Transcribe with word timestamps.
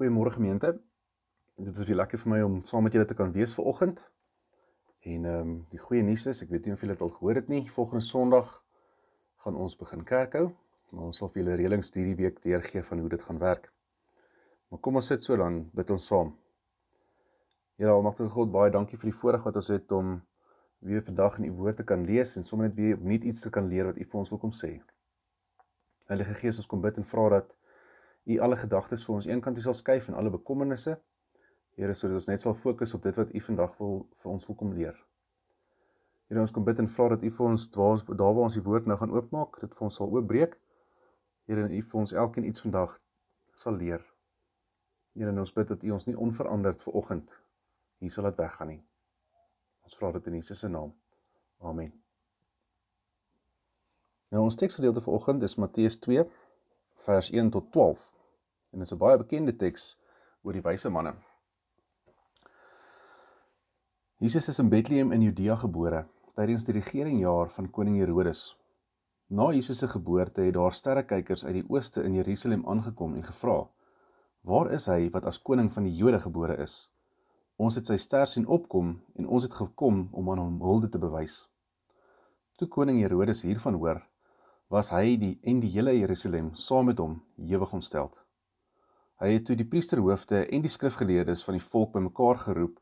Goeiemôre 0.00 0.30
gemeente. 0.32 0.80
Dit 1.56 1.76
is 1.76 1.84
weer 1.84 1.98
lekker 2.00 2.18
vir 2.22 2.30
my 2.32 2.36
om 2.40 2.54
saam 2.64 2.86
met 2.86 2.94
julle 2.96 3.04
te 3.04 3.14
kan 3.14 3.34
wees 3.34 3.52
vanoggend. 3.52 3.98
En 5.04 5.26
ehm 5.28 5.40
um, 5.40 5.50
die 5.68 5.80
goeie 5.82 6.00
nuus 6.02 6.24
is, 6.30 6.40
ek 6.40 6.54
weet 6.54 6.64
nie 6.64 6.72
of 6.72 6.80
julle 6.80 6.94
dit 6.96 7.02
al 7.04 7.12
gehoor 7.16 7.36
het 7.36 7.50
nie, 7.52 7.58
volgende 7.74 8.06
Sondag 8.06 8.54
gaan 9.44 9.58
ons 9.60 9.76
begin 9.76 10.06
kerk 10.08 10.38
hou. 10.38 10.46
Maar 10.88 11.10
ons 11.10 11.20
sal 11.20 11.28
vir 11.34 11.42
julle 11.42 11.58
reëlings 11.60 11.92
hierdie 11.98 12.16
week 12.22 12.40
deurgee 12.46 12.80
van 12.88 13.04
hoe 13.04 13.12
dit 13.12 13.26
gaan 13.28 13.42
werk. 13.44 13.68
Maar 14.72 14.80
kom 14.80 14.96
ons 15.02 15.12
sit 15.12 15.28
so 15.28 15.36
dan 15.36 15.60
bid 15.76 15.92
ons 15.92 16.08
saam. 16.14 16.32
Here 17.76 17.92
Almagtige 17.92 18.32
God, 18.38 18.56
baie 18.56 18.72
dankie 18.72 18.96
vir 19.04 19.12
die 19.12 19.18
voorreg 19.20 19.44
wat 19.44 19.60
ons 19.60 19.68
het 19.68 19.92
om 20.00 20.16
weer 20.78 21.04
vandag 21.04 21.42
in 21.42 21.50
u 21.52 21.54
woord 21.60 21.82
te 21.84 21.88
kan 21.92 22.08
lees 22.08 22.38
en 22.40 22.48
sommer 22.48 22.70
net 22.72 22.80
weer 22.80 22.96
opnuut 22.96 23.28
iets 23.28 23.44
te 23.44 23.52
kan 23.52 23.68
leer 23.68 23.92
wat 23.92 24.00
u 24.00 24.08
vir 24.14 24.24
ons 24.24 24.32
wil 24.32 24.46
kom 24.48 24.56
sê. 24.64 24.78
Heilige 26.08 26.40
Gees, 26.40 26.64
ons 26.64 26.72
kom 26.72 26.80
bid 26.88 26.96
en 26.96 27.12
vra 27.12 27.28
dat 27.36 27.56
U 28.24 28.38
alle 28.44 28.56
gedagtes 28.56 29.04
vir 29.06 29.14
ons 29.14 29.28
eenkant 29.30 29.56
toe 29.56 29.64
sal 29.64 29.76
skuif 29.76 30.08
en 30.08 30.18
alle 30.18 30.32
bekommernisse. 30.32 30.96
Here, 31.78 31.94
sodat 31.94 32.20
ons 32.20 32.28
net 32.28 32.42
sal 32.42 32.54
fokus 32.54 32.94
op 32.94 33.06
dit 33.06 33.16
wat 33.16 33.32
U 33.34 33.40
vandag 33.40 33.76
wil 33.78 34.02
vir 34.22 34.32
ons 34.32 34.46
wil 34.48 34.58
kom 34.62 34.72
leer. 34.76 34.96
Here, 36.28 36.40
ons 36.42 36.52
kom 36.54 36.66
bid 36.66 36.82
en 36.82 36.90
vra 36.90 37.08
dat 37.14 37.24
U 37.24 37.30
vir 37.36 37.46
ons 37.46 37.68
waar 37.76 38.02
daar 38.10 38.34
waar 38.36 38.48
ons 38.48 38.58
die 38.58 38.64
woord 38.66 38.90
nou 38.90 38.98
gaan 39.00 39.14
oopmaak, 39.14 39.60
dit 39.62 39.76
vir 39.76 39.86
ons 39.88 40.00
sal 40.00 40.12
oopbreek. 40.12 40.58
Here, 41.48 41.64
en 41.64 41.72
U 41.72 41.82
vir 41.92 42.00
ons 42.02 42.12
elkeen 42.24 42.48
iets 42.50 42.62
vandag 42.66 42.98
sal 43.56 43.78
leer. 43.80 44.04
Here, 45.16 45.32
ons 45.32 45.54
bid 45.56 45.72
dat 45.72 45.86
U 45.86 45.96
ons 45.96 46.06
nie 46.06 46.18
onveranderd 46.28 46.82
vir 46.84 47.00
oggend 47.00 47.40
hier 48.00 48.12
sal 48.12 48.24
laat 48.24 48.38
weggaan 48.40 48.72
nie. 48.72 48.82
Ons 49.84 49.96
vra 49.98 50.12
dit 50.14 50.28
in 50.30 50.38
Jesus 50.40 50.62
se 50.62 50.68
naam. 50.68 50.92
Amen. 51.60 51.92
Nou 54.30 54.44
ons 54.46 54.56
teksgedeelte 54.56 55.02
vir 55.04 55.14
oggend 55.16 55.42
is 55.42 55.58
Matteus 55.58 55.98
2 56.06 56.24
vers 57.00 57.30
1 57.30 57.50
tot 57.50 57.72
12. 57.72 58.12
En 58.70 58.78
dit 58.78 58.86
is 58.86 58.92
'n 58.92 58.98
baie 58.98 59.16
bekende 59.16 59.56
teks 59.56 59.98
oor 60.42 60.52
die 60.52 60.62
wyse 60.62 60.88
manne. 60.88 61.14
Jesus 64.18 64.48
is 64.48 64.58
in 64.58 64.68
Bethlehem 64.68 65.12
in 65.12 65.22
Judea 65.22 65.56
gebore 65.56 66.06
tydens 66.34 66.64
die 66.64 66.74
regeringjaar 66.74 67.50
van 67.50 67.70
koning 67.70 67.96
Herodes. 67.98 68.56
Na 69.26 69.52
Jesus 69.52 69.78
se 69.78 69.88
geboorte 69.88 70.40
het 70.40 70.54
daar 70.54 70.72
sterrekykers 70.72 71.44
uit 71.44 71.54
die 71.54 71.68
ooste 71.68 72.02
in 72.02 72.14
Jerusalem 72.14 72.66
aangekom 72.66 73.14
en 73.14 73.24
gevra: 73.24 73.68
"Waar 74.40 74.70
is 74.72 74.86
hy 74.86 75.10
wat 75.10 75.24
as 75.24 75.42
koning 75.42 75.72
van 75.72 75.82
die 75.82 75.94
Jode 75.94 76.20
gebore 76.20 76.56
is? 76.56 76.90
Ons 77.56 77.74
het 77.74 77.86
sy 77.86 77.96
ster 77.96 78.26
sien 78.26 78.46
opkom 78.46 79.00
en 79.14 79.26
ons 79.26 79.42
het 79.42 79.54
gekom 79.54 80.08
om 80.12 80.30
aan 80.30 80.38
hom 80.38 80.60
hulde 80.60 80.88
te 80.88 80.98
bewys." 80.98 81.48
Toe 82.56 82.68
koning 82.68 83.00
Herodes 83.00 83.42
hiervan 83.42 83.74
hoor, 83.74 84.09
was 84.70 84.92
hy 84.94 85.16
die 85.18 85.32
en 85.50 85.58
die 85.58 85.72
hele 85.74 85.96
Jerusalem 85.96 86.52
saam 86.54 86.86
met 86.86 87.00
hom 87.02 87.16
ewig 87.42 87.72
ontstel. 87.74 88.12
Hy 89.18 89.32
het 89.34 89.48
toe 89.48 89.56
die 89.58 89.66
priesterhoofde 89.66 90.44
en 90.46 90.62
die 90.62 90.70
skrifgeleerdes 90.70 91.42
van 91.44 91.56
die 91.58 91.64
volk 91.72 91.90
bymekaar 91.96 92.38
geroep 92.44 92.76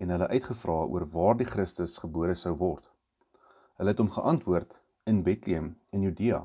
en 0.00 0.14
hulle 0.14 0.28
uitgevra 0.32 0.78
oor 0.88 1.04
waar 1.12 1.36
die 1.36 1.46
Christus 1.46 1.98
gebore 2.00 2.34
sou 2.34 2.54
word. 2.56 2.86
Hulle 3.76 3.92
het 3.92 4.00
hom 4.00 4.08
geantwoord 4.14 4.78
in 5.10 5.20
Bethlehem 5.26 5.74
in 5.92 6.06
Judea, 6.08 6.40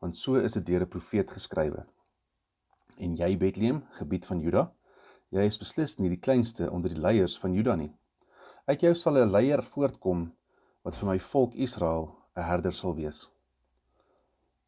want 0.00 0.16
so 0.16 0.40
is 0.40 0.56
dit 0.56 0.66
deur 0.72 0.86
'n 0.86 0.94
profeet 0.96 1.30
geskrywe. 1.30 1.84
En 2.96 3.16
jy 3.16 3.36
Bethlehem, 3.36 3.82
gebied 4.00 4.26
van 4.26 4.40
Juda, 4.40 4.72
jy 5.30 5.44
is 5.44 5.58
beslis 5.58 5.98
nie 5.98 6.08
die 6.08 6.20
kleinste 6.20 6.70
onder 6.70 6.90
die 6.90 7.00
leiers 7.00 7.38
van 7.38 7.52
Juda 7.52 7.76
nie. 7.76 7.92
Uit 8.66 8.80
jou 8.80 8.94
sal 8.94 9.18
'n 9.18 9.30
leier 9.30 9.62
voortkom 9.62 10.32
wat 10.82 10.96
vir 10.96 11.08
my 11.08 11.18
volk 11.18 11.54
Israel 11.54 12.16
'n 12.36 12.42
herder 12.42 12.72
sal 12.72 12.94
wees. 12.94 13.33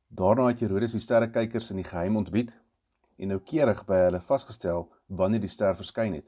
Daarna 0.09 0.47
het 0.47 0.61
Herodes 0.63 0.93
die 0.95 1.03
sterrekykers 1.03 1.73
in 1.75 1.81
die 1.81 1.85
geheim 1.85 2.17
ontbied 2.17 2.53
en 3.19 3.33
noukeurig 3.33 3.81
by 3.89 3.97
hulle 4.05 4.21
vasgestel 4.23 4.85
wanneer 5.21 5.43
die 5.43 5.51
ster 5.51 5.75
verskyn 5.75 6.15
het. 6.15 6.27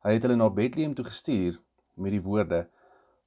Hy 0.00 0.14
het 0.14 0.24
hulle 0.24 0.38
na 0.40 0.48
Bethlehem 0.48 0.94
toe 0.96 1.04
gestuur 1.04 1.58
met 1.94 2.14
die 2.14 2.22
woorde: 2.24 2.68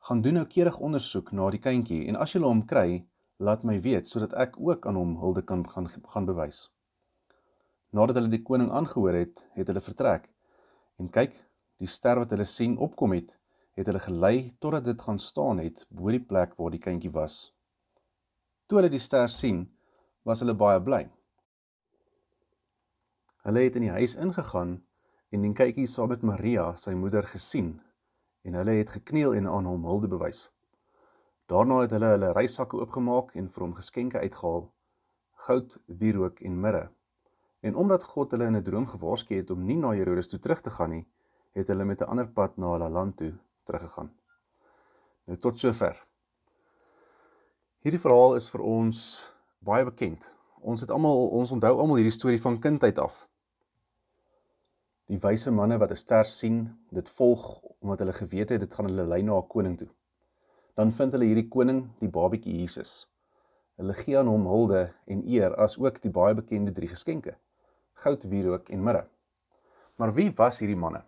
"Gaan 0.08 0.24
doen 0.26 0.40
noukeurig 0.40 0.80
ondersoek 0.80 1.32
na 1.32 1.52
die 1.54 1.62
kindjie 1.62 2.08
en 2.08 2.18
as 2.18 2.34
julle 2.34 2.50
hom 2.50 2.66
kry, 2.66 3.06
laat 3.38 3.64
my 3.64 3.78
weet 3.82 4.08
sodat 4.08 4.34
ek 4.34 4.58
ook 4.58 4.88
aan 4.88 4.96
hom 4.96 5.16
hulde 5.22 5.42
kan 5.42 5.62
gaan 5.70 5.88
gaan 5.88 6.26
bewys." 6.26 6.72
Nadat 7.92 8.16
hulle 8.16 8.34
die 8.34 8.44
koning 8.44 8.72
aangehoor 8.72 9.14
het, 9.14 9.46
het 9.54 9.68
hulle 9.68 9.82
vertrek. 9.82 10.30
En 10.98 11.10
kyk, 11.10 11.38
die 11.78 11.88
ster 11.88 12.18
wat 12.18 12.32
hulle 12.32 12.46
sien 12.46 12.78
opkom 12.78 13.14
het, 13.14 13.38
het 13.78 13.86
hulle 13.86 14.00
gelei 14.00 14.52
totdat 14.60 14.84
dit 14.84 15.02
gaan 15.02 15.20
staan 15.20 15.60
het 15.60 15.86
bo 15.90 16.10
die 16.10 16.26
plek 16.26 16.58
waar 16.58 16.72
die 16.72 16.82
kindjie 16.82 17.14
was. 17.14 17.54
Toe 18.70 18.78
hulle 18.78 18.92
die 18.94 19.02
ster 19.02 19.32
sien, 19.34 19.64
was 20.30 20.44
hulle 20.44 20.54
baie 20.54 20.78
bly. 20.86 21.08
Hulle 23.48 23.64
het 23.66 23.78
in 23.80 23.88
die 23.88 23.96
huis 23.96 24.14
ingegaan 24.14 24.76
en 25.34 25.46
die 25.46 25.54
kykie 25.58 25.88
saam 25.90 26.12
met 26.14 26.22
Maria, 26.22 26.68
sy 26.78 26.94
moeder, 26.94 27.26
gesien 27.26 27.80
en 28.46 28.60
hulle 28.60 28.76
het 28.78 28.92
gekniel 28.94 29.34
en 29.40 29.48
aan 29.50 29.66
hom 29.66 29.88
hulde 29.90 30.10
bewys. 30.12 30.44
Daarna 31.50 31.80
het 31.82 31.96
hulle 31.98 32.12
hulle 32.14 32.30
reissakke 32.38 32.78
oopgemaak 32.78 33.34
en 33.42 33.48
vir 33.50 33.66
hom 33.66 33.74
geskenke 33.74 34.22
uitgehaal: 34.22 34.68
goud, 35.48 35.74
wierook 35.88 36.44
en 36.46 36.60
mirre. 36.62 36.84
En 37.66 37.76
omdat 37.76 38.06
God 38.06 38.38
hulle 38.38 38.52
in 38.52 38.58
'n 38.60 38.64
droom 38.64 38.86
gewaarsku 38.88 39.36
het 39.36 39.50
om 39.50 39.66
nie 39.66 39.78
na 39.78 39.96
Herodes 39.98 40.30
toe 40.30 40.40
terug 40.40 40.62
te 40.62 40.70
gaan 40.70 40.90
nie, 40.90 41.08
het 41.58 41.68
hulle 41.68 41.86
met 41.86 42.02
'n 42.02 42.12
ander 42.14 42.28
pad 42.28 42.58
na 42.58 42.72
hulle 42.78 42.90
land 42.90 43.18
toe 43.18 43.34
teruggegaan. 43.66 44.14
Nou 45.26 45.38
tot 45.38 45.58
sover. 45.58 46.09
Hierdie 47.80 48.02
verhaal 48.04 48.34
is 48.36 48.50
vir 48.52 48.60
ons 48.68 48.98
baie 49.64 49.86
bekend. 49.88 50.26
Ons 50.68 50.82
het 50.84 50.90
almal 50.92 51.30
ons 51.38 51.52
onthou 51.56 51.70
almal 51.80 52.02
hierdie 52.02 52.12
storie 52.12 52.40
van 52.44 52.58
kindheid 52.60 52.98
af. 53.00 53.22
Die 55.08 55.20
wyse 55.24 55.54
manne 55.56 55.78
wat 55.80 55.94
'n 55.96 56.02
ster 56.02 56.28
sien, 56.28 56.58
dit 56.92 57.12
volg 57.20 57.46
omdat 57.80 58.04
hulle 58.04 58.16
geweet 58.18 58.50
het 58.52 58.60
dit 58.60 58.74
gaan 58.76 58.90
hulle 58.90 59.06
lei 59.08 59.22
na 59.24 59.38
'n 59.38 59.48
koning 59.48 59.78
toe. 59.78 59.88
Dan 60.76 60.92
vind 60.92 61.14
hulle 61.14 61.30
hierdie 61.30 61.48
koning, 61.48 61.80
die 62.02 62.10
babietjie 62.10 62.58
Jesus. 62.60 63.08
Hulle 63.78 63.94
gee 63.94 64.18
aan 64.18 64.28
hom 64.28 64.46
hulde 64.46 64.94
en 65.08 65.24
eer 65.24 65.56
as 65.56 65.78
ook 65.80 66.02
die 66.02 66.12
baie 66.12 66.36
bekende 66.36 66.72
drie 66.72 66.90
geskenke: 66.90 67.38
goud, 67.94 68.24
wierook 68.24 68.70
en 68.70 68.84
mirre. 68.84 69.08
Maar 69.96 70.14
wie 70.14 70.32
was 70.36 70.60
hierdie 70.60 70.76
manne? 70.76 71.06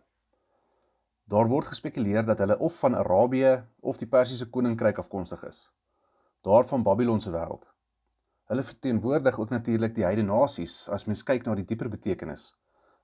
Daar 1.28 1.50
word 1.50 1.66
gespekuleer 1.66 2.26
dat 2.26 2.40
hulle 2.40 2.60
of 2.60 2.80
van 2.80 2.96
Arabië 2.96 3.64
of 3.82 3.98
die 3.98 4.08
Persiese 4.08 4.50
koninkryk 4.50 4.98
afkomstig 4.98 5.44
is 5.44 5.72
daarvan 6.42 6.84
Babylon 6.84 7.22
se 7.22 7.32
wêreld. 7.32 7.68
Hulle 8.52 8.64
verteenwoordig 8.64 9.40
ook 9.40 9.50
natuurlik 9.50 9.94
die 9.96 10.04
heidene 10.04 10.34
nasies 10.34 10.90
as 10.90 11.06
mens 11.08 11.24
kyk 11.24 11.46
na 11.46 11.56
die 11.56 11.66
dieper 11.66 11.90
betekenis. 11.90 12.50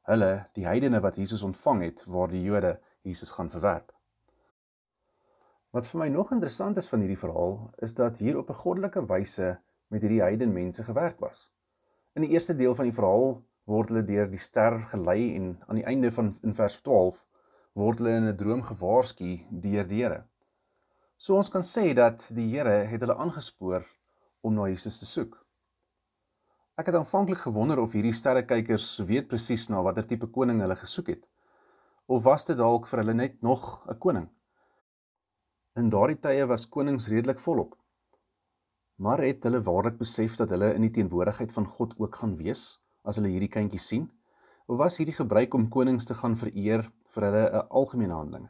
Hulle, 0.08 0.46
die 0.56 0.66
heidene 0.68 1.00
wat 1.04 1.20
Jesus 1.20 1.44
ontvang 1.44 1.84
het 1.84 2.04
waar 2.06 2.32
die 2.32 2.44
Jode 2.44 2.78
Jesus 3.04 3.32
gaan 3.36 3.50
verwerp. 3.50 3.94
Wat 5.76 5.88
vir 5.88 6.00
my 6.00 6.08
nog 6.10 6.32
interessant 6.32 6.78
is 6.82 6.88
van 6.90 7.04
hierdie 7.04 7.20
verhaal 7.20 7.58
is 7.86 7.94
dat 7.96 8.18
hier 8.24 8.38
op 8.40 8.50
'n 8.50 8.62
goddelike 8.64 9.06
wyse 9.08 9.58
met 9.88 10.02
hierdie 10.02 10.22
heidene 10.22 10.54
mense 10.54 10.84
gewerk 10.84 11.20
was. 11.20 11.50
In 12.16 12.22
die 12.22 12.32
eerste 12.32 12.56
deel 12.56 12.76
van 12.76 12.86
die 12.86 12.98
verhaal 13.00 13.44
word 13.66 13.90
hulle 13.90 14.04
deur 14.08 14.30
die 14.32 14.40
ster 14.42 14.80
gelei 14.92 15.36
en 15.36 15.58
aan 15.68 15.76
die 15.76 15.86
einde 15.86 16.12
van 16.12 16.38
in 16.44 16.56
vers 16.56 16.82
12 16.82 17.20
word 17.74 18.00
hulle 18.00 18.16
in 18.16 18.28
'n 18.28 18.38
droom 18.38 18.64
gewaarsku 18.64 19.32
deur 19.52 19.88
die 19.88 20.04
Here. 20.04 20.24
So 21.18 21.34
ons 21.34 21.50
kan 21.50 21.64
sê 21.66 21.96
dat 21.98 22.22
die 22.30 22.46
Here 22.52 22.84
het 22.86 23.02
hulle 23.02 23.16
aangespoor 23.18 23.86
om 24.46 24.54
na 24.54 24.68
Jesus 24.70 25.00
te 25.02 25.08
soek. 25.10 25.34
Ek 26.78 26.92
het 26.92 26.98
aanvanklik 27.00 27.42
gewonder 27.42 27.82
of 27.82 27.96
hierdie 27.98 28.14
sterrekykers 28.14 29.00
weet 29.10 29.26
presies 29.32 29.66
na 29.74 29.82
watter 29.82 30.06
tipe 30.06 30.30
koning 30.30 30.62
hulle 30.62 30.78
gesoek 30.78 31.10
het. 31.16 31.26
Of 32.06 32.22
was 32.30 32.46
dit 32.46 32.62
dalk 32.62 32.86
vir 32.86 33.02
hulle 33.02 33.18
net 33.18 33.42
nog 33.42 33.66
'n 33.90 33.98
koning? 33.98 34.30
In 35.76 35.90
daardie 35.90 36.22
tye 36.22 36.46
was 36.46 36.70
konings 36.70 37.10
redelik 37.10 37.40
volop. 37.40 37.76
Maar 39.02 39.26
het 39.26 39.44
hulle 39.44 39.62
waarlik 39.62 39.98
besef 39.98 40.38
dat 40.38 40.50
hulle 40.50 40.74
in 40.76 40.82
die 40.82 40.94
teenwoordigheid 41.02 41.52
van 41.52 41.66
God 41.66 41.98
ook 41.98 42.16
gaan 42.16 42.38
wees 42.38 42.80
as 43.04 43.16
hulle 43.16 43.34
hierdie 43.34 43.56
kindjie 43.58 43.80
sien? 43.80 44.12
Of 44.68 44.78
was 44.78 44.98
hierdie 44.98 45.18
gebruik 45.18 45.54
om 45.54 45.70
konings 45.70 46.06
te 46.06 46.14
gaan 46.14 46.38
vereer 46.38 46.92
vir 47.14 47.24
hulle 47.24 47.50
'n 47.50 47.68
algemene 47.70 48.14
handeling? 48.14 48.50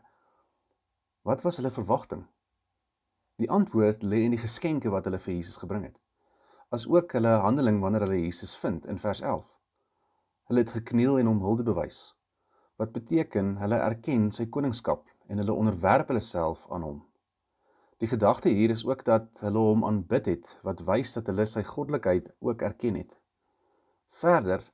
Wat 1.23 1.41
was 1.43 1.57
hulle 1.57 1.71
verwagting? 1.71 2.27
Die 3.37 3.49
antwoord 3.53 4.01
lê 4.01 4.23
in 4.25 4.33
die 4.33 4.41
geskenke 4.41 4.89
wat 4.89 5.05
hulle 5.05 5.19
vir 5.21 5.35
Jesus 5.35 5.59
gebring 5.61 5.83
het. 5.85 5.97
As 6.73 6.87
ook 6.89 7.11
hulle 7.13 7.35
handeling 7.43 7.75
wanneer 7.83 8.07
hulle 8.07 8.23
Jesus 8.23 8.55
vind 8.57 8.87
in 8.89 8.97
vers 8.97 9.21
11. 9.21 9.43
Hulle 10.49 10.63
het 10.63 10.73
gekniel 10.73 11.19
en 11.19 11.29
hom 11.29 11.43
hulde 11.45 11.65
bewys. 11.67 11.99
Wat 12.81 12.95
beteken 12.95 13.51
hulle 13.61 13.77
erken 13.89 14.31
sy 14.33 14.47
koningskap 14.55 15.05
en 15.29 15.37
hulle 15.43 15.53
onderwerp 15.53 16.09
hulle 16.09 16.23
self 16.25 16.65
aan 16.73 16.87
hom. 16.87 16.97
Die 18.01 18.09
gedagte 18.09 18.49
hier 18.49 18.73
is 18.73 18.83
ook 18.89 19.05
dat 19.05 19.43
hulle 19.45 19.67
hom 19.69 19.85
aanbid 19.85 20.31
het 20.33 20.49
wat 20.65 20.81
wys 20.89 21.13
dat 21.19 21.29
hulle 21.29 21.45
sy 21.45 21.61
goddelikheid 21.69 22.33
ook 22.41 22.65
erken 22.65 22.97
het. 23.03 23.13
Verder, 24.17 24.65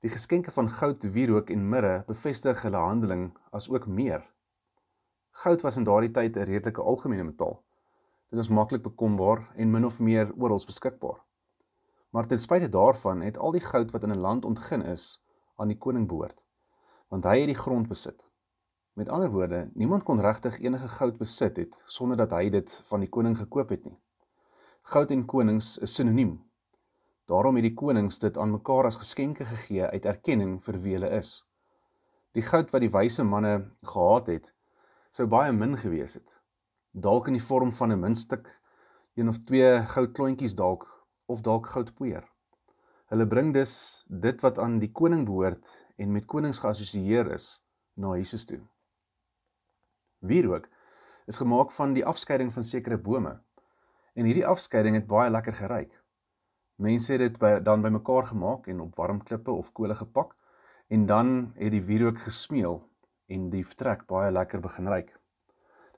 die 0.00 0.12
geskenke 0.16 0.56
van 0.56 0.72
goud, 0.72 1.04
wierook 1.12 1.52
en 1.52 1.68
mirre 1.68 2.00
bevestig 2.08 2.64
hulle 2.64 2.80
handeling 2.80 3.28
as 3.52 3.68
ook 3.68 3.84
meer. 3.86 4.24
Goud 5.44 5.68
was 5.68 5.76
in 5.76 5.84
daardie 5.84 6.14
tyd 6.16 6.36
'n 6.36 6.48
redelike 6.48 6.80
algemene 6.80 7.28
metaal. 7.28 7.65
Dit 8.36 8.44
is 8.44 8.52
maklik 8.52 8.82
bekombaar 8.84 9.46
en 9.56 9.70
min 9.72 9.84
of 9.88 9.94
meer 9.98 10.28
oral 10.36 10.60
beskikbaar. 10.68 11.22
Maar 12.12 12.26
ten 12.28 12.38
spyte 12.38 12.68
daarvan 12.68 13.22
het 13.24 13.38
al 13.38 13.56
die 13.56 13.64
goud 13.64 13.94
wat 13.94 14.02
in 14.04 14.12
'n 14.12 14.20
land 14.20 14.44
ontgin 14.44 14.82
is, 14.82 15.24
aan 15.56 15.72
die 15.72 15.78
koning 15.78 16.04
behoort 16.08 16.42
want 17.08 17.24
hy 17.24 17.38
het 17.38 17.46
die 17.46 17.58
grond 17.58 17.88
besit. 17.88 18.24
Met 18.92 19.08
ander 19.08 19.30
woorde, 19.30 19.70
niemand 19.74 20.02
kon 20.02 20.20
regtig 20.20 20.58
enige 20.60 20.88
goud 20.88 21.18
besit 21.18 21.56
het 21.56 21.76
sonder 21.84 22.16
dat 22.16 22.30
hy 22.30 22.48
dit 22.50 22.72
van 22.90 23.00
die 23.00 23.08
koning 23.08 23.38
gekoop 23.38 23.68
het 23.68 23.84
nie. 23.84 23.98
Goud 24.82 25.10
en 25.10 25.24
konings 25.24 25.78
is 25.78 25.94
sinoniem. 25.94 26.36
Daarom 27.24 27.54
het 27.54 27.62
die 27.62 27.74
konings 27.74 28.18
dit 28.18 28.38
aan 28.38 28.50
mekaar 28.50 28.84
as 28.90 28.98
geskenke 29.00 29.44
gegee 29.44 29.86
uit 29.86 30.04
erkenning 30.04 30.58
vir 30.62 30.80
wie 30.82 30.98
hulle 30.98 31.10
is. 31.10 31.46
Die 32.32 32.42
goud 32.42 32.70
wat 32.70 32.84
die 32.84 32.90
wyse 32.90 33.24
manne 33.24 33.70
gehad 33.82 34.26
het, 34.26 34.52
sou 35.10 35.26
baie 35.26 35.52
min 35.52 35.76
gewees 35.78 36.14
het. 36.14 36.35
Dalk 36.96 37.26
in 37.28 37.34
die 37.36 37.44
vorm 37.44 37.72
van 37.76 37.92
'n 37.92 38.00
muntstuk, 38.00 38.46
een 39.14 39.28
of 39.28 39.38
twee 39.44 39.80
goudklontjies 39.94 40.54
dalk 40.54 40.84
of 41.26 41.40
dalk 41.40 41.66
goudpoeier. 41.66 42.24
Hulle 43.06 43.26
bring 43.26 43.52
dus 43.52 44.04
dit 44.08 44.40
wat 44.40 44.58
aan 44.58 44.78
die 44.78 44.92
koning 44.92 45.26
behoort 45.26 45.68
en 45.96 46.12
met 46.12 46.24
konings 46.24 46.58
geassosieer 46.58 47.28
is 47.34 47.62
na 47.94 48.14
Jesus 48.16 48.44
toe. 48.44 48.60
Wierook 50.18 50.68
is 51.26 51.36
gemaak 51.36 51.72
van 51.72 51.92
die 51.92 52.04
afskeiding 52.04 52.52
van 52.52 52.64
sekere 52.64 52.98
bome. 52.98 53.42
En 54.14 54.24
hierdie 54.24 54.46
afskeiding 54.46 54.94
het 54.96 55.06
baie 55.06 55.30
lekker 55.30 55.52
geruik. 55.52 56.02
Mense 56.76 57.12
het 57.12 57.20
dit 57.20 57.38
by, 57.38 57.58
dan 57.60 57.82
bymekaar 57.82 58.26
gemaak 58.26 58.66
en 58.66 58.80
op 58.80 58.96
warm 58.96 59.22
klippe 59.22 59.50
of 59.50 59.72
kole 59.72 59.94
gepak 59.94 60.36
en 60.88 61.06
dan 61.06 61.52
het 61.54 61.70
die 61.70 61.84
wierook 61.84 62.18
gesmeel 62.18 62.82
en 63.26 63.50
die 63.50 63.66
vertrek 63.66 64.06
baie 64.06 64.32
lekker 64.32 64.60
begin 64.60 64.86
ruik. 64.86 65.15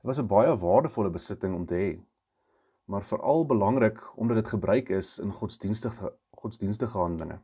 Dit 0.08 0.16
was 0.16 0.24
'n 0.24 0.34
baie 0.34 0.56
waardevolle 0.56 1.10
besitting 1.10 1.54
om 1.54 1.66
te 1.66 1.74
hê. 1.74 2.00
Maar 2.84 3.02
veral 3.02 3.46
belangrik 3.46 4.18
omdat 4.18 4.36
dit 4.36 4.48
gebruik 4.48 4.88
is 4.88 5.18
in 5.18 5.32
godsdienstige 5.32 6.12
godsdienstige 6.30 6.98
handelinge. 6.98 7.40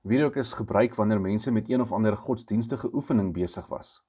Wierook 0.00 0.36
is 0.36 0.52
gebruik 0.52 0.94
wanneer 0.94 1.20
mense 1.20 1.50
met 1.50 1.68
een 1.68 1.80
of 1.80 1.92
ander 1.92 2.16
godsdienstige 2.16 2.94
oefening 2.94 3.32
besig 3.32 3.66
was. 3.66 4.04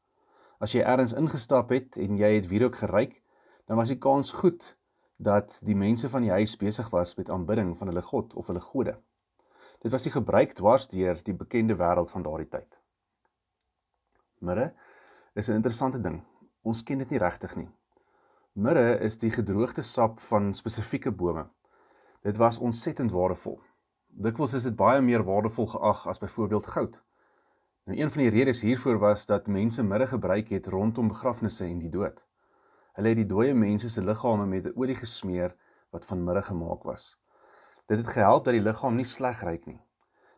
As 0.60 0.72
jy 0.72 0.82
ergens 0.82 1.14
ingestap 1.14 1.70
het 1.70 1.98
en 1.98 2.18
jy 2.18 2.34
het 2.36 2.48
wierook 2.48 2.76
geruik, 2.76 3.24
dan 3.66 3.78
was 3.78 3.88
die 3.88 3.98
kans 3.98 4.32
goed 4.32 4.78
dat 5.16 5.60
die 5.62 5.76
mense 5.76 6.10
van 6.10 6.22
die 6.22 6.32
huis 6.32 6.58
besig 6.58 6.90
was 6.90 7.16
met 7.16 7.30
aanbidding 7.30 7.78
van 7.78 7.88
hulle 7.88 8.02
God 8.02 8.34
of 8.34 8.48
hulle 8.48 8.62
gode. 8.62 9.00
Dit 9.80 9.92
was 9.92 10.04
die 10.04 10.12
gebruik 10.12 10.52
dwars 10.52 10.88
deur 10.88 11.24
die 11.24 11.34
bekende 11.34 11.76
wêreld 11.76 12.12
van 12.12 12.22
daardie 12.22 12.50
tyd. 12.50 12.82
Mirre 14.40 14.74
is 15.34 15.50
'n 15.50 15.54
interessante 15.54 16.02
ding. 16.02 16.35
Ons 16.66 16.82
ken 16.82 16.98
dit 16.98 17.12
nie 17.14 17.20
regtig 17.22 17.52
nie. 17.60 17.68
Mirre 18.58 18.96
is 19.06 19.20
die 19.22 19.30
gedroogde 19.30 19.84
sap 19.86 20.18
van 20.32 20.48
spesifieke 20.58 21.12
bome. 21.14 21.44
Dit 22.26 22.40
was 22.42 22.58
ontsettend 22.58 23.14
waardevol. 23.14 23.60
Dikwels 24.10 24.56
is 24.58 24.66
dit 24.66 24.74
baie 24.80 25.04
meer 25.06 25.22
waardevol 25.28 25.68
geag 25.76 26.02
as 26.10 26.22
byvoorbeeld 26.24 26.72
goud. 26.74 26.98
Nou 27.86 28.00
een 28.00 28.10
van 28.12 28.24
die 28.24 28.34
redes 28.34 28.64
hiervoor 28.66 28.98
was 28.98 29.28
dat 29.30 29.52
mense 29.52 29.86
mirre 29.86 30.10
gebruik 30.10 30.50
het 30.50 30.72
rondom 30.74 31.14
begrafnisse 31.14 31.68
en 31.70 31.84
die 31.86 31.94
dood. 31.94 32.18
Hulle 32.98 33.14
het 33.14 33.22
die 33.22 33.30
dooie 33.30 33.54
mense 33.54 33.90
se 33.90 34.02
liggame 34.02 34.50
met 34.50 34.66
'n 34.66 34.74
olie 34.76 34.98
gesmeer 34.98 35.54
wat 35.94 36.06
van 36.06 36.24
mirre 36.24 36.42
gemaak 36.42 36.84
was. 36.84 37.20
Dit 37.86 37.98
het 37.98 38.08
gehelp 38.08 38.46
dat 38.46 38.54
die 38.58 38.66
liggaam 38.66 38.96
nie 38.96 39.06
sleg 39.06 39.42
ruik 39.42 39.66
nie. 39.66 39.82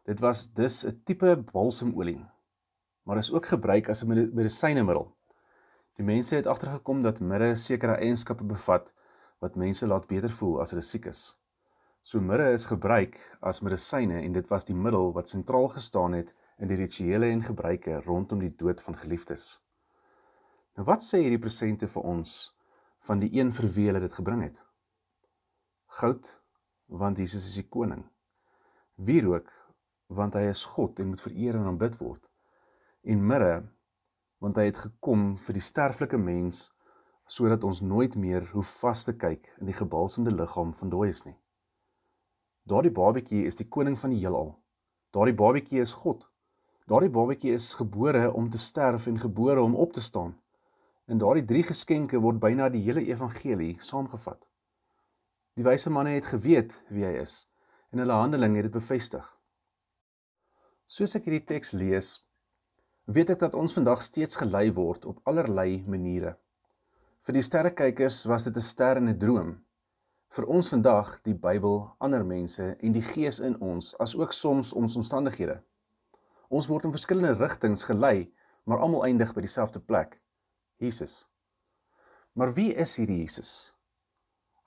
Dit 0.03 0.19
was 0.19 0.51
dus 0.53 0.83
'n 0.83 1.01
tipe 1.06 1.44
balsemolie, 1.53 2.25
maar 3.03 3.18
is 3.18 3.31
ook 3.31 3.45
gebruik 3.45 3.89
as 3.89 4.03
'n 4.03 4.33
medisynemiddel. 4.33 5.17
Die 5.97 6.05
mense 6.05 6.35
het 6.35 6.47
agtergekom 6.47 7.01
dat 7.01 7.19
mirre 7.19 7.55
sekere 7.57 7.95
eienskappe 7.97 8.45
bevat 8.45 8.91
wat 9.41 9.55
mense 9.57 9.88
laat 9.88 10.05
beter 10.07 10.29
voel 10.29 10.59
as 10.61 10.73
hulle 10.73 10.85
siek 10.85 11.07
is. 11.09 11.21
So 12.05 12.21
mirre 12.21 12.51
is 12.53 12.67
gebruik 12.69 13.17
as 13.41 13.63
medisyne 13.65 14.21
en 14.21 14.35
dit 14.35 14.51
was 14.53 14.67
die 14.67 14.75
middel 14.77 15.09
wat 15.15 15.33
sentraal 15.33 15.71
gestaan 15.73 16.13
het 16.13 16.35
in 16.61 16.69
die 16.69 16.77
rituele 16.77 17.31
en 17.33 17.41
gebruike 17.45 17.97
rondom 18.05 18.44
die 18.45 18.53
dood 18.59 18.81
van 18.85 18.97
geliefdes. 18.97 19.57
Nou 20.77 20.85
wat 20.85 21.01
sê 21.01 21.23
hierdie 21.23 21.41
presente 21.41 21.89
vir 21.89 22.05
ons 22.05 22.35
van 23.09 23.21
die 23.23 23.31
een 23.33 23.49
vir 23.57 23.69
wie 23.73 23.88
hulle 23.89 24.01
dit 24.03 24.17
gebring 24.19 24.44
het? 24.45 24.61
Goud, 25.97 26.29
want 26.85 27.17
Jesus 27.17 27.49
is 27.49 27.57
die 27.57 27.65
koning. 27.73 28.03
Wierook, 29.01 29.49
want 30.13 30.38
hy 30.38 30.45
is 30.51 30.65
God 30.77 31.01
en 31.01 31.09
moet 31.15 31.25
vereer 31.25 31.57
en 31.57 31.71
aanbid 31.71 31.97
word. 31.97 32.21
En 33.01 33.25
mirre, 33.25 33.63
want 34.44 34.57
hy 34.57 34.68
het 34.69 34.78
gekom 34.78 35.36
vir 35.42 35.57
die 35.57 35.63
sterflike 35.63 36.18
mens 36.18 36.68
sodat 37.28 37.63
ons 37.68 37.81
nooit 37.84 38.16
meer 38.16 38.45
hoef 38.54 38.69
vas 38.81 39.04
te 39.04 39.13
kyk 39.19 39.50
in 39.60 39.68
die 39.68 39.75
gebalsemde 39.75 40.31
liggaam 40.31 40.72
van 40.80 40.89
dooies 40.89 41.25
nie. 41.25 41.36
Daardie 42.68 42.92
babatjie 42.92 43.45
is 43.48 43.60
die 43.60 43.68
koning 43.68 43.98
van 44.00 44.13
die 44.16 44.22
heelal. 44.22 44.54
Daardie 45.16 45.36
babatjie 45.36 45.81
is 45.84 45.94
God. 46.04 46.24
Daardie 46.88 47.12
babatjie 47.12 47.54
is 47.56 47.74
gebore 47.80 48.30
om 48.31 48.50
te 48.50 48.60
sterf 48.60 49.07
en 49.07 49.19
gebore 49.19 49.62
om 49.62 49.75
op 49.75 49.94
te 49.94 50.04
staan. 50.04 50.38
In 51.07 51.19
daardie 51.19 51.45
drie 51.48 51.63
geskenke 51.63 52.19
word 52.24 52.40
byna 52.44 52.69
die 52.72 52.83
hele 52.83 53.04
evangelie 53.07 53.75
saamgevat. 53.80 54.40
Die 55.56 55.63
wyse 55.68 55.90
manne 55.90 56.16
het 56.16 56.28
geweet 56.31 56.75
wie 56.92 57.06
hy 57.07 57.18
is 57.24 57.45
en 57.92 58.04
hulle 58.04 58.19
handeling 58.19 58.56
het 58.56 58.68
dit 58.68 58.75
bevestig. 58.75 59.25
Soos 60.88 61.16
ek 61.16 61.28
hierdie 61.28 61.45
teks 61.48 61.72
lees, 61.72 62.10
weet 63.07 63.30
ek 63.31 63.39
dat 63.39 63.56
ons 63.56 63.71
vandag 63.74 64.01
steeds 64.04 64.36
gelei 64.36 64.68
word 64.75 65.06
op 65.07 65.21
allerlei 65.24 65.80
maniere. 65.88 66.36
Vir 67.24 67.38
die 67.38 67.44
sterrekykers 67.44 68.25
was 68.27 68.44
dit 68.44 68.56
'n 68.56 68.62
ster 68.62 68.98
in 68.98 69.07
'n 69.07 69.19
droom. 69.19 69.63
Vir 70.30 70.45
ons 70.45 70.69
vandag, 70.69 71.21
die 71.24 71.33
Bybel, 71.33 71.95
ander 72.00 72.25
mense 72.25 72.75
en 72.80 72.92
die 72.92 73.01
Gees 73.01 73.39
in 73.39 73.56
ons, 73.62 73.98
asook 73.98 74.33
soms 74.33 74.74
ons 74.74 74.95
omstandighede. 74.95 75.63
Ons 76.50 76.68
word 76.68 76.83
in 76.83 76.92
verskillende 76.92 77.33
rigtings 77.33 77.83
gelei, 77.83 78.33
maar 78.63 78.80
almal 78.80 79.06
eindig 79.06 79.33
by 79.33 79.42
dieselfde 79.42 79.80
plek. 79.80 80.21
Jesus. 80.77 81.27
Maar 82.33 82.54
wie 82.54 82.74
is 82.74 82.95
hierdie 82.95 83.18
Jesus? 83.18 83.74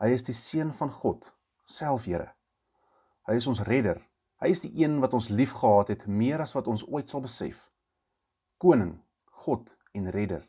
Hy 0.00 0.08
is 0.08 0.22
die 0.22 0.34
seun 0.34 0.72
van 0.72 0.90
God, 0.90 1.32
self 1.64 2.04
Here. 2.04 2.32
Hy 3.26 3.34
is 3.34 3.46
ons 3.46 3.60
redder. 3.60 4.00
Hy 4.40 4.48
is 4.48 4.60
die 4.60 4.72
een 4.84 5.00
wat 5.00 5.12
ons 5.14 5.28
liefgehad 5.28 5.88
het 5.88 6.06
meer 6.06 6.40
as 6.40 6.52
wat 6.52 6.66
ons 6.66 6.86
ooit 6.88 7.08
sal 7.08 7.20
besef. 7.20 7.69
Koning, 8.60 8.98
God 9.24 9.70
en 9.96 10.10
redder. 10.12 10.42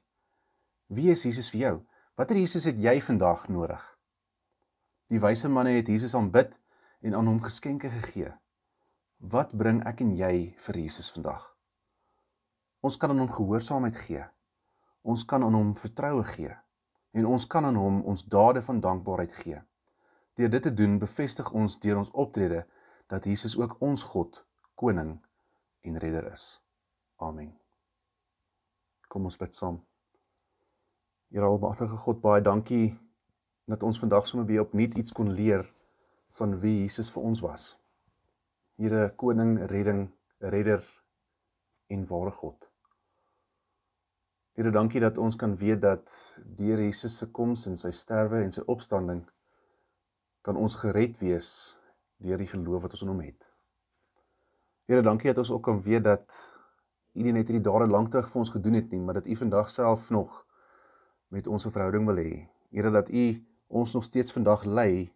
Wie 0.92 1.14
is 1.14 1.22
Jesus 1.24 1.48
vir 1.54 1.62
jou? 1.62 1.76
Watter 2.20 2.36
Jesus 2.36 2.66
het 2.68 2.80
jy 2.84 2.98
vandag 3.00 3.46
nodig? 3.48 3.80
Die 5.08 5.22
wyse 5.24 5.48
manne 5.48 5.78
het 5.78 5.88
Jesus 5.88 6.12
aanbid 6.20 6.58
en 7.08 7.16
aan 7.16 7.30
hom 7.32 7.40
geskenke 7.40 7.88
gegee. 7.94 8.34
Wat 9.32 9.54
bring 9.56 9.80
ek 9.88 10.04
en 10.04 10.12
jy 10.20 10.34
vir 10.66 10.80
Jesus 10.82 11.08
vandag? 11.16 11.46
Ons 12.84 13.00
kan 13.00 13.16
aan 13.16 13.24
hom 13.24 13.32
gehoorsaamheid 13.32 14.04
gee. 14.04 14.26
Ons 15.08 15.24
kan 15.24 15.48
aan 15.48 15.56
hom 15.56 15.72
vertroue 15.80 16.28
gee 16.34 16.52
en 17.16 17.32
ons 17.32 17.48
kan 17.48 17.64
aan 17.68 17.80
hom 17.80 18.04
ons 18.12 18.26
dade 18.28 18.60
van 18.68 18.84
dankbaarheid 18.84 19.40
gee. 19.40 19.64
Deur 20.36 20.52
dit 20.52 20.68
te 20.68 20.76
doen, 20.76 21.00
bevestig 21.00 21.56
ons 21.56 21.80
deur 21.80 22.04
ons 22.04 22.12
optrede 22.12 22.66
dat 23.08 23.24
Jesus 23.24 23.56
ook 23.56 23.80
ons 23.80 24.04
God, 24.04 24.44
koning 24.76 25.16
en 25.88 26.00
redder 26.04 26.32
is. 26.36 26.52
Amen. 27.16 27.61
Kom 29.12 29.28
ons 29.28 29.36
bid 29.36 29.52
saam. 29.52 29.82
Here 31.36 31.44
Almagtige 31.44 31.98
God, 32.00 32.22
baie 32.24 32.44
dankie 32.44 32.94
dat 33.68 33.84
ons 33.84 34.00
vandag 34.00 34.28
sommer 34.28 34.48
weer 34.48 34.64
opnuut 34.64 34.96
iets 35.00 35.12
kon 35.16 35.34
leer 35.36 35.66
van 36.40 36.56
wie 36.62 36.78
Jesus 36.86 37.12
vir 37.12 37.26
ons 37.28 37.42
was. 37.44 37.66
Here 38.80 39.10
koning, 39.20 39.58
redding, 39.68 40.06
redder 40.40 40.86
en 41.92 42.06
ware 42.08 42.32
God. 42.32 42.70
Here, 44.56 44.72
dankie 44.72 45.04
dat 45.04 45.20
ons 45.20 45.36
kan 45.40 45.58
weet 45.60 45.84
dat 45.84 46.08
deur 46.44 46.80
Jesus 46.80 47.18
se 47.20 47.28
koms 47.36 47.68
en 47.68 47.76
sy 47.80 47.92
sterwe 47.96 48.42
en 48.46 48.52
sy 48.56 48.64
opstanding 48.72 49.26
kan 50.44 50.60
ons 50.60 50.76
gered 50.80 51.20
wees 51.20 51.52
deur 52.24 52.40
die 52.40 52.50
geloof 52.52 52.88
wat 52.88 52.96
ons 52.96 53.04
in 53.04 53.12
hom 53.12 53.22
het. 53.28 53.44
Here, 54.88 55.04
dankie 55.04 55.32
dat 55.32 55.44
ons 55.44 55.52
ook 55.52 55.68
kan 55.68 55.84
weet 55.84 56.08
dat 56.08 56.32
U 57.14 57.24
nie 57.26 57.34
net 57.36 57.50
hierdie 57.50 57.64
dare 57.66 57.88
lank 57.90 58.12
terug 58.12 58.30
vir 58.32 58.40
ons 58.40 58.54
gedoen 58.54 58.78
het 58.80 58.92
nie, 58.92 59.02
maar 59.04 59.20
dat 59.20 59.28
U 59.28 59.36
vandag 59.36 59.72
self 59.72 60.10
nog 60.16 60.46
met 61.32 61.48
ons 61.48 61.66
'n 61.66 61.72
verhouding 61.72 62.06
wil 62.06 62.16
hê. 62.16 62.48
Here, 62.72 62.92
dat 62.92 63.10
U 63.10 63.46
ons 63.68 63.94
nog 63.94 64.04
steeds 64.04 64.32
vandag 64.32 64.64
lei 64.64 65.14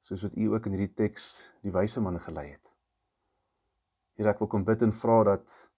soos 0.00 0.22
wat 0.22 0.36
U 0.36 0.52
ook 0.52 0.66
in 0.66 0.72
hierdie 0.72 0.94
teks 0.94 1.50
die 1.62 1.72
wyse 1.72 2.00
manne 2.00 2.20
gelei 2.20 2.50
het. 2.50 2.70
Here, 4.14 4.30
ek 4.30 4.38
wil 4.38 4.48
kom 4.48 4.64
bid 4.64 4.82
en 4.82 4.92
vra 4.92 5.22
dat 5.24 5.70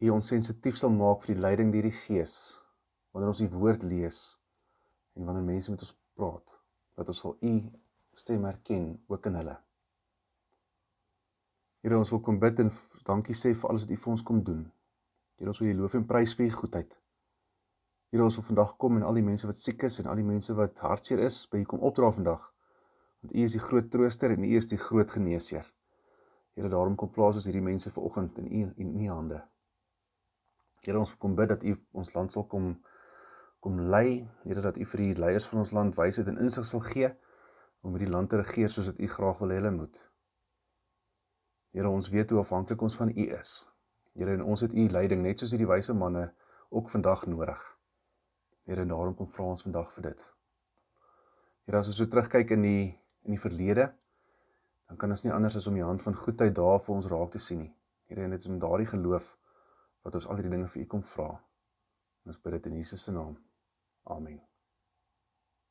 U 0.00 0.08
ons 0.10 0.26
sensitief 0.26 0.76
sal 0.76 0.90
maak 0.90 1.22
vir 1.22 1.34
die 1.34 1.42
leiding 1.42 1.72
deur 1.72 1.82
die 1.82 1.98
Gees 2.04 2.58
wanneer 3.12 3.28
ons 3.28 3.38
die 3.38 3.52
woord 3.52 3.82
lees 3.82 4.38
en 5.14 5.24
wanneer 5.24 5.44
mense 5.44 5.70
met 5.70 5.80
ons 5.80 5.96
praat 6.16 6.56
dat 6.96 7.08
ons 7.08 7.18
sal 7.18 7.36
U 7.40 7.52
stem 8.12 8.44
herken 8.44 9.04
ook 9.08 9.26
in 9.26 9.34
hulle. 9.34 9.56
Here 11.82 11.98
ons 11.98 12.10
wil 12.14 12.20
kom 12.22 12.36
bid 12.38 12.60
en 12.62 12.68
dankie 13.06 13.34
sê 13.34 13.50
vir 13.58 13.70
alles 13.70 13.82
wat 13.82 13.90
U 13.90 13.96
vir 14.04 14.10
ons 14.12 14.22
kom 14.26 14.42
doen. 14.46 14.66
Here 15.40 15.50
ons 15.50 15.58
wil 15.58 15.72
U 15.72 15.78
loof 15.80 15.96
en 15.98 16.04
prys 16.06 16.34
vir 16.38 16.46
U 16.46 16.50
goedheid. 16.54 16.92
Here 18.14 18.22
ons 18.22 18.36
wil 18.38 18.46
vandag 18.46 18.76
kom 18.78 19.00
en 19.00 19.06
al 19.08 19.18
die 19.18 19.24
mense 19.26 19.48
wat 19.48 19.58
siek 19.58 19.82
is 19.88 19.98
en 19.98 20.10
al 20.12 20.20
die 20.20 20.26
mense 20.26 20.54
wat 20.54 20.78
hartseer 20.84 21.24
is, 21.26 21.40
by 21.50 21.58
U 21.58 21.66
kom 21.72 21.82
opdra 21.88 22.12
vandag. 22.14 22.44
Want 23.24 23.34
U 23.34 23.46
is 23.48 23.56
die 23.58 23.62
groot 23.64 23.90
trooster 23.90 24.30
en 24.30 24.46
U 24.46 24.50
is 24.60 24.70
die 24.70 24.78
groot 24.78 25.10
geneesheer. 25.10 25.66
Here 26.54 26.70
daarom 26.70 26.94
kom 27.00 27.10
plaas 27.10 27.40
ons 27.40 27.50
hierdie 27.50 27.64
mense 27.64 27.90
vanoggend 27.90 28.38
in 28.44 28.46
U 28.46 28.62
in 28.84 28.94
U 29.02 29.10
hande. 29.10 29.42
Here 30.86 31.02
ons 31.02 31.16
kom 31.18 31.34
bid 31.34 31.50
dat 31.50 31.66
U 31.66 31.74
ons 31.98 32.14
land 32.14 32.30
sal 32.30 32.46
kom 32.46 32.76
kom 33.62 33.82
lei, 33.90 34.22
Here 34.46 34.62
dat 34.62 34.78
U 34.78 34.86
vir 34.94 35.06
die 35.08 35.18
leiers 35.18 35.50
van 35.50 35.64
ons 35.64 35.74
land 35.74 35.98
wysheid 35.98 36.30
en 36.30 36.38
insig 36.46 36.66
sal 36.70 36.86
gee 36.86 37.10
om 37.82 37.98
hierdie 37.98 38.14
land 38.14 38.30
te 38.30 38.38
regeer 38.38 38.70
soos 38.70 38.92
wat 38.92 39.02
U 39.02 39.10
graag 39.18 39.42
wil 39.42 39.50
hê 39.50 39.58
hulle 39.58 39.74
moet. 39.82 39.98
Here 41.72 41.88
ons 41.88 42.08
weet 42.12 42.30
hoe 42.30 42.40
afhanklik 42.42 42.82
ons 42.84 42.96
van 42.96 43.08
U 43.08 43.26
is. 43.38 43.52
Here 44.12 44.34
en 44.36 44.44
ons 44.44 44.60
het 44.60 44.72
U 44.72 44.88
leiding 44.92 45.22
net 45.24 45.40
soos 45.40 45.54
hierdie 45.54 45.68
wyse 45.68 45.94
manne 45.96 46.28
ook 46.68 46.90
vandag 46.92 47.24
nodig. 47.26 47.62
Here 48.68 48.84
en 48.84 48.92
daarom 48.92 49.16
kom 49.16 49.28
vra 49.28 49.48
ons 49.54 49.64
vandag 49.64 49.88
vir 49.96 50.10
dit. 50.10 50.26
Here 51.66 51.80
as 51.80 51.88
ons 51.88 51.96
so 51.96 52.08
terugkyk 52.10 52.52
in 52.58 52.66
die 52.66 52.84
in 53.22 53.36
die 53.36 53.40
verlede, 53.40 53.86
dan 54.90 54.98
kan 54.98 55.14
ons 55.14 55.22
nie 55.22 55.30
anders 55.32 55.56
as 55.56 55.68
om 55.70 55.76
die 55.78 55.84
hand 55.86 56.02
van 56.02 56.16
goedheid 56.18 56.56
daar 56.58 56.82
vir 56.82 56.96
ons 56.96 57.06
raak 57.12 57.30
te 57.32 57.40
sien 57.40 57.62
nie. 57.62 57.72
Here 58.10 58.26
en 58.26 58.34
dit 58.34 58.44
is 58.44 58.50
om 58.50 58.58
daardie 58.60 58.90
geloof 58.90 59.32
wat 60.02 60.18
ons 60.18 60.26
al 60.26 60.40
hierdie 60.40 60.56
dinge 60.58 60.68
vir 60.74 60.84
U 60.84 60.86
kom 60.96 61.06
vra. 61.14 61.32
Ons 62.26 62.42
bid 62.42 62.58
dit 62.58 62.72
in 62.72 62.80
Jesus 62.82 63.08
se 63.08 63.14
naam. 63.14 63.38
Amen. 64.04 64.42